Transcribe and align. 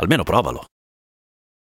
Almeno 0.00 0.22
provalo. 0.22 0.64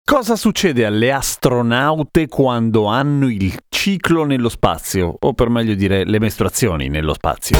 Cosa 0.04 0.36
succede 0.36 0.84
alle 0.84 1.12
astronaute 1.12 2.28
quando 2.28 2.86
hanno 2.86 3.28
il 3.28 3.56
ciclo 3.68 4.24
nello 4.24 4.48
spazio? 4.48 5.16
O 5.18 5.34
per 5.34 5.48
meglio 5.48 5.74
dire, 5.74 6.04
le 6.04 6.18
mestruazioni 6.20 6.88
nello 6.88 7.14
spazio? 7.14 7.58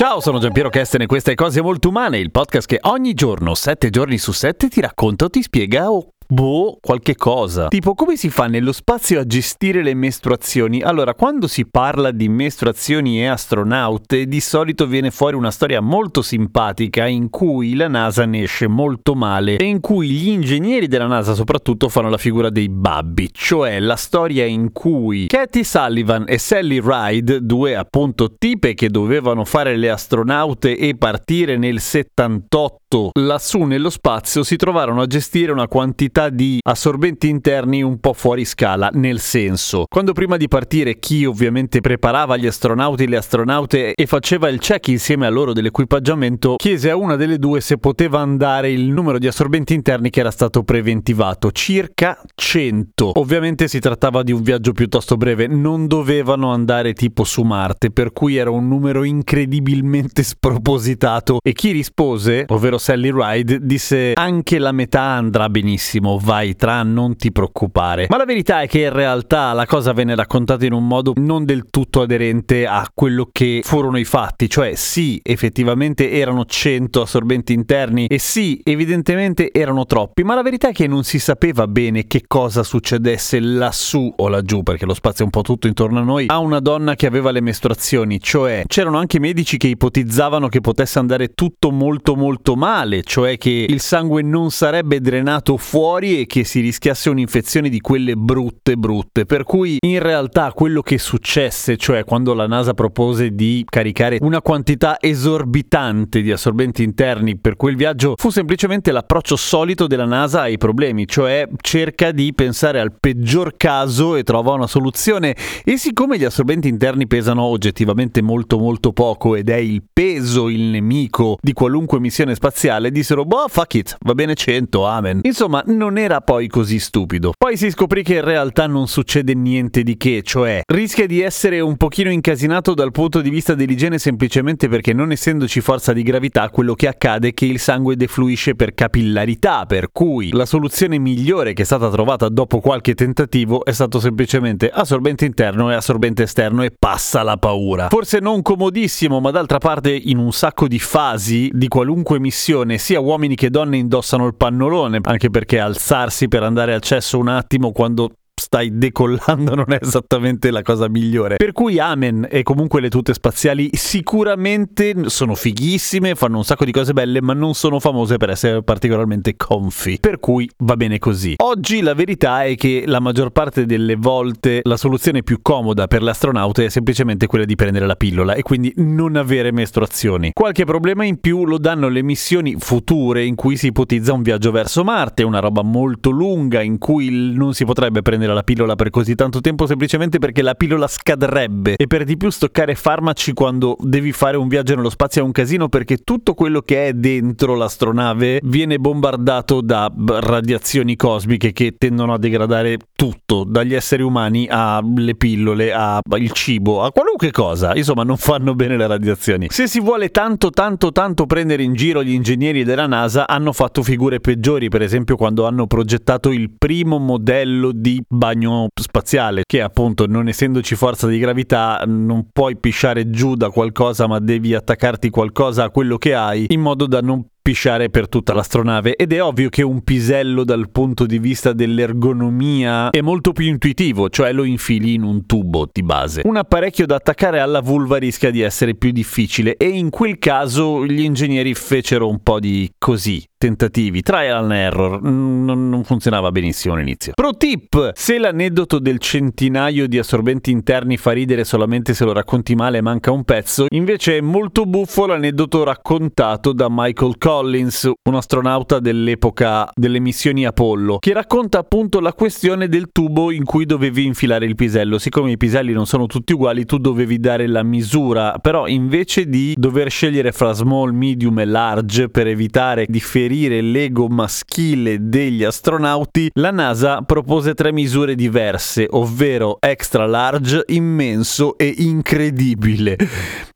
Ciao, 0.00 0.18
sono 0.20 0.38
Giampiero 0.38 0.70
Kesten 0.70 1.02
e 1.02 1.06
questa 1.06 1.30
è 1.30 1.34
Cose 1.34 1.60
Molto 1.60 1.90
Umane, 1.90 2.16
il 2.16 2.30
podcast 2.30 2.66
che 2.66 2.78
ogni 2.84 3.12
giorno, 3.12 3.54
sette 3.54 3.90
giorni 3.90 4.16
su 4.16 4.32
sette, 4.32 4.70
ti 4.70 4.80
racconta 4.80 5.26
o 5.26 5.28
ti 5.28 5.42
spiega 5.42 5.90
o 5.90 6.14
Boh, 6.32 6.78
qualche 6.80 7.16
cosa. 7.16 7.66
Tipo, 7.66 7.94
come 7.94 8.14
si 8.14 8.30
fa 8.30 8.46
nello 8.46 8.70
spazio 8.70 9.18
a 9.18 9.26
gestire 9.26 9.82
le 9.82 9.94
mestruazioni? 9.94 10.80
Allora, 10.80 11.14
quando 11.14 11.48
si 11.48 11.66
parla 11.66 12.12
di 12.12 12.28
mestruazioni 12.28 13.20
e 13.20 13.26
astronaute, 13.26 14.26
di 14.26 14.38
solito 14.38 14.86
viene 14.86 15.10
fuori 15.10 15.34
una 15.34 15.50
storia 15.50 15.80
molto 15.80 16.22
simpatica 16.22 17.04
in 17.08 17.30
cui 17.30 17.74
la 17.74 17.88
NASA 17.88 18.26
ne 18.26 18.42
esce 18.42 18.68
molto 18.68 19.16
male 19.16 19.56
e 19.56 19.64
in 19.64 19.80
cui 19.80 20.08
gli 20.08 20.28
ingegneri 20.28 20.86
della 20.86 21.08
NASA 21.08 21.34
soprattutto 21.34 21.88
fanno 21.88 22.08
la 22.08 22.16
figura 22.16 22.48
dei 22.48 22.68
babbi, 22.68 23.28
cioè 23.32 23.80
la 23.80 23.96
storia 23.96 24.44
in 24.44 24.70
cui 24.70 25.26
Katie 25.26 25.64
Sullivan 25.64 26.26
e 26.28 26.38
Sally 26.38 26.80
Ride, 26.80 27.44
due 27.44 27.74
appunto 27.74 28.36
tipe 28.38 28.74
che 28.74 28.88
dovevano 28.88 29.44
fare 29.44 29.76
le 29.76 29.90
astronaute 29.90 30.76
e 30.76 30.94
partire 30.96 31.56
nel 31.56 31.80
78 31.80 33.10
lassù 33.18 33.62
nello 33.62 33.90
spazio, 33.90 34.44
si 34.44 34.56
trovarono 34.56 35.02
a 35.02 35.06
gestire 35.06 35.52
una 35.52 35.68
quantità 35.68 36.19
quantità 36.20 36.28
di 36.28 36.58
assorbenti 36.62 37.28
interni 37.28 37.82
un 37.82 37.98
po' 37.98 38.12
fuori 38.12 38.44
scala, 38.44 38.90
nel 38.92 39.20
senso, 39.20 39.84
quando 39.88 40.12
prima 40.12 40.36
di 40.36 40.48
partire 40.48 40.98
chi 40.98 41.24
ovviamente 41.24 41.80
preparava 41.80 42.36
gli 42.36 42.46
astronauti 42.46 43.04
e 43.04 43.08
le 43.08 43.16
astronaute 43.16 43.94
e 43.94 44.06
faceva 44.06 44.48
il 44.48 44.58
check 44.58 44.88
insieme 44.88 45.26
a 45.26 45.30
loro 45.30 45.52
dell'equipaggiamento, 45.52 46.56
chiese 46.56 46.90
a 46.90 46.96
una 46.96 47.16
delle 47.16 47.38
due 47.38 47.60
se 47.60 47.78
poteva 47.78 48.20
andare 48.20 48.70
il 48.70 48.90
numero 48.90 49.18
di 49.18 49.26
assorbenti 49.26 49.72
interni 49.72 50.10
che 50.10 50.20
era 50.20 50.30
stato 50.30 50.62
preventivato, 50.62 51.50
circa 51.52 52.20
100. 52.34 53.18
Ovviamente 53.18 53.68
si 53.68 53.78
trattava 53.78 54.22
di 54.22 54.32
un 54.32 54.42
viaggio 54.42 54.72
piuttosto 54.72 55.16
breve, 55.16 55.46
non 55.46 55.86
dovevano 55.86 56.52
andare 56.52 56.92
tipo 56.92 57.24
su 57.24 57.42
Marte, 57.42 57.90
per 57.90 58.12
cui 58.12 58.36
era 58.36 58.50
un 58.50 58.68
numero 58.68 59.04
incredibilmente 59.04 60.22
spropositato 60.24 61.38
e 61.42 61.52
chi 61.52 61.70
rispose, 61.70 62.44
ovvero 62.48 62.78
Sally 62.78 63.10
Ride, 63.12 63.58
disse 63.62 64.12
anche 64.14 64.58
la 64.58 64.72
metà 64.72 65.02
andrà 65.02 65.48
benissimo 65.48 66.09
benissimo, 66.10 66.18
vai 66.18 66.56
tra, 66.56 66.82
non 66.82 67.16
ti 67.16 67.30
preoccupare. 67.30 68.06
Ma 68.08 68.16
la 68.16 68.24
verità 68.24 68.62
è 68.62 68.68
che 68.68 68.82
in 68.82 68.92
realtà 68.92 69.52
la 69.52 69.66
cosa 69.66 69.92
venne 69.92 70.14
raccontata 70.14 70.64
in 70.64 70.72
un 70.72 70.86
modo 70.86 71.12
non 71.16 71.44
del 71.44 71.66
tutto 71.70 72.02
aderente 72.02 72.66
a 72.66 72.88
quello 72.92 73.28
che 73.30 73.60
furono 73.62 73.98
i 73.98 74.04
fatti, 74.04 74.48
cioè 74.48 74.74
sì, 74.74 75.20
effettivamente 75.22 76.10
erano 76.10 76.44
100 76.44 77.02
assorbenti 77.02 77.52
interni 77.52 78.06
e 78.06 78.18
sì, 78.18 78.60
evidentemente 78.64 79.52
erano 79.52 79.86
troppi, 79.86 80.22
ma 80.22 80.34
la 80.34 80.42
verità 80.42 80.68
è 80.68 80.72
che 80.72 80.86
non 80.86 81.04
si 81.04 81.18
sapeva 81.18 81.66
bene 81.66 82.06
che 82.06 82.24
cosa 82.26 82.62
succedesse 82.62 83.40
lassù 83.40 84.12
o 84.16 84.28
laggiù, 84.28 84.62
perché 84.62 84.86
lo 84.86 84.94
spazio 84.94 85.22
è 85.22 85.24
un 85.24 85.30
po' 85.30 85.42
tutto 85.42 85.66
intorno 85.66 86.00
a 86.00 86.02
noi, 86.02 86.26
a 86.28 86.38
una 86.38 86.60
donna 86.60 86.94
che 86.94 87.06
aveva 87.06 87.30
le 87.30 87.40
mestruazioni, 87.40 88.20
cioè 88.20 88.64
c'erano 88.66 88.98
anche 88.98 89.18
medici 89.18 89.56
che 89.56 89.68
ipotizzavano 89.68 90.48
che 90.48 90.60
potesse 90.60 90.98
andare 90.98 91.34
tutto 91.34 91.70
molto 91.70 92.16
molto 92.16 92.56
male, 92.56 93.02
cioè 93.02 93.36
che 93.36 93.66
il 93.68 93.80
sangue 93.80 94.22
non 94.22 94.50
sarebbe 94.50 95.00
drenato 95.00 95.56
fuori 95.56 95.99
fuori 96.00 96.20
e 96.20 96.26
che 96.26 96.44
si 96.44 96.60
rischiasse 96.60 97.10
un'infezione 97.10 97.68
di 97.68 97.80
quelle 97.80 98.14
brutte 98.16 98.76
brutte. 98.76 99.26
Per 99.26 99.44
cui 99.44 99.76
in 99.80 99.98
realtà 99.98 100.52
quello 100.52 100.80
che 100.80 100.98
successe, 100.98 101.76
cioè 101.76 102.04
quando 102.04 102.32
la 102.32 102.46
NASA 102.46 102.72
propose 102.72 103.34
di 103.34 103.64
caricare 103.68 104.18
una 104.20 104.40
quantità 104.40 104.98
esorbitante 104.98 106.22
di 106.22 106.32
assorbenti 106.32 106.82
interni 106.82 107.36
per 107.36 107.56
quel 107.56 107.76
viaggio, 107.76 108.14
fu 108.16 108.30
semplicemente 108.30 108.92
l'approccio 108.92 109.36
solito 109.36 109.86
della 109.86 110.06
NASA 110.06 110.42
ai 110.42 110.56
problemi, 110.56 111.06
cioè 111.06 111.46
cerca 111.60 112.12
di 112.12 112.32
pensare 112.32 112.80
al 112.80 112.94
peggior 112.98 113.56
caso 113.56 114.16
e 114.16 114.22
trova 114.22 114.52
una 114.52 114.66
soluzione. 114.66 115.36
E 115.64 115.76
siccome 115.76 116.18
gli 116.18 116.24
assorbenti 116.24 116.68
interni 116.68 117.06
pesano 117.06 117.42
oggettivamente 117.42 118.22
molto 118.22 118.58
molto 118.58 118.92
poco 118.92 119.36
ed 119.36 119.50
è 119.50 119.56
il 119.56 119.82
peso 119.92 120.48
il 120.48 120.62
nemico 120.62 121.36
di 121.40 121.52
qualunque 121.52 122.00
missione 122.00 122.34
spaziale, 122.34 122.90
dissero 122.90 123.24
boh 123.24 123.48
fuck 123.48 123.74
it, 123.74 123.96
va 124.00 124.14
bene 124.14 124.34
100, 124.34 124.86
amen. 124.86 125.20
Insomma, 125.22 125.62
non 125.80 125.96
era 125.96 126.20
poi 126.20 126.46
così 126.46 126.78
stupido. 126.78 127.32
Poi 127.34 127.56
si 127.56 127.70
scoprì 127.70 128.02
che 128.02 128.16
in 128.16 128.24
realtà 128.24 128.66
non 128.66 128.86
succede 128.86 129.34
niente 129.34 129.82
di 129.82 129.96
che, 129.96 130.20
cioè 130.22 130.60
rischia 130.66 131.06
di 131.06 131.22
essere 131.22 131.60
un 131.60 131.78
pochino 131.78 132.10
incasinato 132.10 132.74
dal 132.74 132.90
punto 132.90 133.22
di 133.22 133.30
vista 133.30 133.54
dell'igiene 133.54 133.98
semplicemente 133.98 134.68
perché 134.68 134.92
non 134.92 135.10
essendoci 135.10 135.62
forza 135.62 135.94
di 135.94 136.02
gravità 136.02 136.50
quello 136.50 136.74
che 136.74 136.86
accade 136.86 137.28
è 137.28 137.32
che 137.32 137.46
il 137.46 137.58
sangue 137.58 137.96
defluisce 137.96 138.54
per 138.54 138.74
capillarità, 138.74 139.64
per 139.64 139.90
cui 139.90 140.32
la 140.32 140.44
soluzione 140.44 140.98
migliore 140.98 141.54
che 141.54 141.62
è 141.62 141.64
stata 141.64 141.88
trovata 141.88 142.28
dopo 142.28 142.60
qualche 142.60 142.94
tentativo 142.94 143.64
è 143.64 143.72
stato 143.72 144.00
semplicemente 144.00 144.68
assorbente 144.68 145.24
interno 145.24 145.70
e 145.70 145.74
assorbente 145.76 146.24
esterno 146.24 146.62
e 146.62 146.72
passa 146.78 147.22
la 147.22 147.38
paura. 147.38 147.88
Forse 147.88 148.18
non 148.18 148.42
comodissimo, 148.42 149.18
ma 149.18 149.30
d'altra 149.30 149.56
parte 149.56 149.90
in 149.90 150.18
un 150.18 150.32
sacco 150.32 150.68
di 150.68 150.78
fasi 150.78 151.50
di 151.54 151.68
qualunque 151.68 152.20
missione 152.20 152.76
sia 152.76 153.00
uomini 153.00 153.34
che 153.34 153.48
donne 153.48 153.78
indossano 153.78 154.26
il 154.26 154.34
pannolone, 154.34 154.98
anche 155.02 155.30
perché 155.30 155.58
al 155.60 155.69
alzarsi 155.70 156.28
per 156.28 156.42
andare 156.42 156.74
al 156.74 156.80
cesso 156.80 157.18
un 157.18 157.28
attimo 157.28 157.72
quando 157.72 158.10
stai 158.40 158.76
decollando 158.78 159.54
non 159.54 159.66
è 159.68 159.78
esattamente 159.80 160.50
la 160.50 160.62
cosa 160.62 160.88
migliore. 160.88 161.36
Per 161.36 161.52
cui 161.52 161.78
Amen 161.78 162.26
e 162.28 162.42
comunque 162.42 162.80
le 162.80 162.88
tute 162.88 163.12
spaziali 163.12 163.70
sicuramente 163.72 164.94
sono 165.06 165.34
fighissime, 165.34 166.14
fanno 166.14 166.38
un 166.38 166.44
sacco 166.44 166.64
di 166.64 166.72
cose 166.72 166.92
belle, 166.92 167.20
ma 167.20 167.34
non 167.34 167.54
sono 167.54 167.78
famose 167.78 168.16
per 168.16 168.30
essere 168.30 168.62
particolarmente 168.62 169.36
comfy. 169.36 170.00
Per 170.00 170.18
cui 170.18 170.50
va 170.58 170.76
bene 170.76 170.98
così. 170.98 171.34
Oggi 171.36 171.82
la 171.82 171.94
verità 171.94 172.44
è 172.44 172.54
che 172.56 172.84
la 172.86 173.00
maggior 173.00 173.30
parte 173.30 173.66
delle 173.66 173.96
volte 173.96 174.60
la 174.64 174.76
soluzione 174.76 175.22
più 175.22 175.40
comoda 175.42 175.86
per 175.86 176.02
l'astronauta 176.02 176.62
è 176.62 176.68
semplicemente 176.68 177.26
quella 177.26 177.44
di 177.44 177.54
prendere 177.54 177.86
la 177.86 177.96
pillola 177.96 178.34
e 178.34 178.42
quindi 178.42 178.72
non 178.76 179.16
avere 179.16 179.52
mestruazioni. 179.52 180.30
Qualche 180.32 180.64
problema 180.64 181.04
in 181.04 181.20
più 181.20 181.44
lo 181.44 181.58
danno 181.58 181.88
le 181.88 182.02
missioni 182.02 182.56
future 182.58 183.24
in 183.24 183.34
cui 183.34 183.56
si 183.56 183.66
ipotizza 183.66 184.14
un 184.14 184.22
viaggio 184.22 184.50
verso 184.50 184.82
Marte, 184.82 185.22
una 185.22 185.40
roba 185.40 185.62
molto 185.62 186.10
lunga 186.10 186.62
in 186.62 186.78
cui 186.78 187.34
non 187.34 187.52
si 187.52 187.64
potrebbe 187.64 188.00
prendere 188.00 188.29
la 188.32 188.42
pillola 188.42 188.74
per 188.74 188.90
così 188.90 189.14
tanto 189.14 189.40
tempo 189.40 189.66
semplicemente 189.66 190.18
perché 190.18 190.42
la 190.42 190.54
pillola 190.54 190.86
scadrebbe 190.86 191.76
e 191.76 191.86
per 191.86 192.04
di 192.04 192.16
più 192.16 192.30
stoccare 192.30 192.74
farmaci 192.74 193.32
quando 193.32 193.76
devi 193.80 194.12
fare 194.12 194.36
un 194.36 194.48
viaggio 194.48 194.74
nello 194.74 194.90
spazio 194.90 195.22
è 195.22 195.24
un 195.24 195.32
casino 195.32 195.68
perché 195.68 195.98
tutto 195.98 196.34
quello 196.34 196.60
che 196.60 196.88
è 196.88 196.92
dentro 196.92 197.54
l'astronave 197.54 198.40
viene 198.42 198.78
bombardato 198.78 199.60
da 199.60 199.90
radiazioni 199.96 200.96
cosmiche 200.96 201.52
che 201.52 201.74
tendono 201.76 202.12
a 202.14 202.18
degradare 202.18 202.78
tutto, 202.94 203.44
dagli 203.44 203.74
esseri 203.74 204.02
umani 204.02 204.46
alle 204.48 205.14
pillole, 205.14 205.72
al 205.72 206.02
cibo, 206.32 206.82
a 206.82 206.92
qualunque 206.92 207.30
cosa. 207.30 207.74
Insomma, 207.74 208.02
non 208.02 208.16
fanno 208.16 208.54
bene 208.54 208.76
le 208.76 208.86
radiazioni. 208.86 209.46
Se 209.50 209.66
si 209.66 209.80
vuole 209.80 210.10
tanto 210.10 210.50
tanto 210.50 210.92
tanto 210.92 211.26
prendere 211.26 211.62
in 211.62 211.74
giro 211.74 212.02
gli 212.02 212.12
ingegneri 212.12 212.64
della 212.64 212.86
NASA 212.86 213.26
hanno 213.26 213.52
fatto 213.52 213.82
figure 213.82 214.20
peggiori, 214.20 214.68
per 214.68 214.82
esempio 214.82 215.16
quando 215.16 215.46
hanno 215.46 215.66
progettato 215.66 216.30
il 216.30 216.50
primo 216.56 216.98
modello 216.98 217.72
di 217.72 218.02
bagno 218.20 218.68
spaziale, 218.78 219.44
che 219.46 219.62
appunto 219.62 220.06
non 220.06 220.28
essendoci 220.28 220.76
forza 220.76 221.06
di 221.06 221.18
gravità 221.18 221.82
non 221.86 222.28
puoi 222.30 222.58
pisciare 222.58 223.08
giù 223.08 223.34
da 223.34 223.48
qualcosa 223.48 224.06
ma 224.06 224.18
devi 224.18 224.54
attaccarti 224.54 225.08
qualcosa 225.08 225.64
a 225.64 225.70
quello 225.70 225.96
che 225.96 226.14
hai 226.14 226.44
in 226.48 226.60
modo 226.60 226.86
da 226.86 227.00
non 227.00 227.24
pisciare 227.50 227.90
per 227.90 228.08
tutta 228.08 228.32
l'astronave 228.32 228.94
ed 228.94 229.12
è 229.12 229.20
ovvio 229.20 229.48
che 229.48 229.62
un 229.62 229.82
pisello 229.82 230.44
dal 230.44 230.70
punto 230.70 231.04
di 231.04 231.18
vista 231.18 231.52
dell'ergonomia 231.52 232.90
è 232.90 233.00
molto 233.00 233.32
più 233.32 233.46
intuitivo, 233.46 234.08
cioè 234.08 234.32
lo 234.32 234.44
infili 234.44 234.94
in 234.94 235.02
un 235.02 235.26
tubo 235.26 235.68
di 235.72 235.82
base. 235.82 236.22
Un 236.26 236.36
apparecchio 236.36 236.86
da 236.86 236.94
attaccare 236.94 237.40
alla 237.40 237.60
vulva 237.60 237.96
rischia 237.96 238.30
di 238.30 238.40
essere 238.40 238.76
più 238.76 238.92
difficile 238.92 239.56
e 239.56 239.66
in 239.66 239.90
quel 239.90 240.18
caso 240.18 240.86
gli 240.86 241.00
ingegneri 241.00 241.52
fecero 241.54 242.08
un 242.08 242.22
po' 242.22 242.38
di 242.38 242.70
così, 242.78 243.20
tentativi, 243.36 244.02
trial 244.02 244.44
and 244.44 244.52
error, 244.52 245.02
non, 245.02 245.82
funzionava 245.82 246.30
benissimo 246.30 246.74
all'inizio. 246.74 247.14
Pro 247.14 247.36
tip, 247.36 247.92
se 247.94 248.18
l'aneddoto 248.18 248.78
del 248.78 248.98
centinaio 248.98 249.88
di 249.88 249.98
assorbenti 249.98 250.50
interni 250.50 250.98
fa 250.98 251.12
ridere 251.12 251.44
solamente 251.44 251.94
se 251.94 252.04
lo 252.04 252.12
racconti 252.12 252.54
male 252.54 252.78
e 252.78 252.80
manca 252.82 253.10
un 253.10 253.24
pezzo, 253.24 253.64
invece 253.70 254.18
è 254.18 254.20
molto 254.20 254.66
buffo 254.66 255.06
l'aneddoto 255.06 255.64
raccontato 255.64 256.52
da 256.52 256.66
Michael 256.70 257.16
Collins, 257.16 257.39
un 257.42 258.14
astronauta 258.14 258.78
dell'epoca 258.78 259.70
delle 259.74 259.98
missioni 260.00 260.46
Apollo, 260.46 260.98
che 260.98 261.12
racconta 261.12 261.58
appunto 261.58 262.00
la 262.00 262.12
questione 262.12 262.68
del 262.68 262.90
tubo 262.92 263.30
in 263.30 263.44
cui 263.44 263.66
dovevi 263.66 264.04
infilare 264.04 264.46
il 264.46 264.54
pisello. 264.54 264.98
Siccome 264.98 265.32
i 265.32 265.36
piselli 265.36 265.72
non 265.72 265.86
sono 265.86 266.06
tutti 266.06 266.32
uguali, 266.32 266.64
tu 266.64 266.78
dovevi 266.78 267.18
dare 267.18 267.46
la 267.46 267.62
misura, 267.62 268.38
però 268.40 268.66
invece 268.66 269.28
di 269.28 269.54
dover 269.56 269.90
scegliere 269.90 270.32
fra 270.32 270.52
small, 270.52 270.92
medium 270.92 271.38
e 271.38 271.44
large 271.44 272.08
per 272.08 272.26
evitare 272.26 272.86
di 272.88 273.00
ferire 273.00 273.60
l'ego 273.60 274.08
maschile 274.08 275.08
degli 275.08 275.44
astronauti, 275.44 276.30
la 276.34 276.50
NASA 276.50 277.02
propose 277.02 277.54
tre 277.54 277.72
misure 277.72 278.14
diverse, 278.14 278.86
ovvero 278.90 279.56
extra 279.60 280.06
large, 280.06 280.64
immenso 280.68 281.56
e 281.56 281.74
incredibile. 281.78 282.96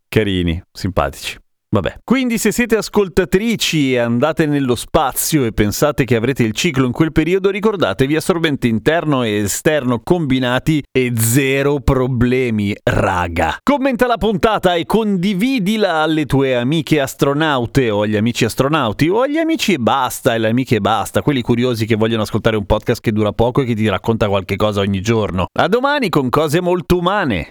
Carini, 0.09 0.63
simpatici. 0.73 1.43
Vabbè. 1.75 1.97
Quindi 2.05 2.39
se 2.39 2.53
siete 2.53 2.77
ascoltatrici 2.77 3.95
e 3.95 3.99
andate 3.99 4.47
nello 4.47 4.77
spazio 4.77 5.45
e 5.45 5.51
pensate 5.51 6.05
che 6.05 6.15
avrete 6.15 6.45
il 6.45 6.53
ciclo 6.53 6.87
in 6.87 6.93
quel 6.93 7.11
periodo, 7.11 7.51
ricordatevi 7.51 8.15
assorbente 8.15 8.69
interno 8.69 9.25
e 9.25 9.39
esterno 9.39 9.99
combinati 9.99 10.81
e 10.97 11.13
zero 11.17 11.81
problemi, 11.81 12.77
raga. 12.85 13.57
Commenta 13.61 14.07
la 14.07 14.19
puntata 14.19 14.75
e 14.75 14.87
condividila 14.87 15.95
alle 15.95 16.27
tue 16.27 16.55
amiche 16.55 17.01
astronaute 17.01 17.91
o 17.91 18.03
agli 18.03 18.15
amici 18.15 18.45
astronauti 18.45 19.09
o 19.09 19.23
agli 19.23 19.39
amici 19.39 19.73
e 19.73 19.79
basta, 19.79 20.33
e 20.33 20.39
le 20.39 20.51
amiche 20.51 20.77
e 20.77 20.81
basta, 20.81 21.23
quelli 21.23 21.43
curiosi 21.43 21.87
che 21.87 21.97
vogliono 21.97 22.23
ascoltare 22.23 22.57
un 22.57 22.67
podcast 22.67 23.01
che 23.01 23.11
dura 23.11 23.33
poco 23.33 23.63
e 23.63 23.65
che 23.65 23.75
ti 23.75 23.89
racconta 23.89 24.29
qualche 24.29 24.55
cosa 24.55 24.79
ogni 24.79 25.01
giorno. 25.01 25.47
A 25.59 25.67
domani 25.67 26.09
con 26.09 26.29
cose 26.29 26.61
molto 26.61 26.99
umane. 26.99 27.51